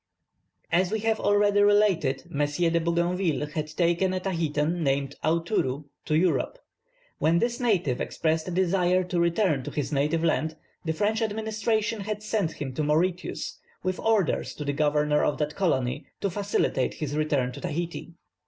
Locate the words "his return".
16.95-17.51